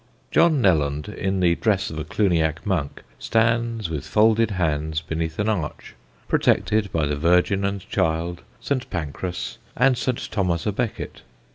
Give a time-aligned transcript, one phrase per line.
[0.31, 5.47] John Nelond, in the dress of a Cluniac monk, stands with folded hands beneath an
[5.47, 5.93] arch,
[6.27, 8.89] protected by the Virgin and Child, St.
[8.89, 10.31] Pancras, and St.
[10.31, 11.21] Thomas à Becket.